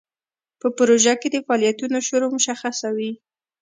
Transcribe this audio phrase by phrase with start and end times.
[0.61, 3.11] په پروژه کې د فعالیتونو شروع مشخصه وي.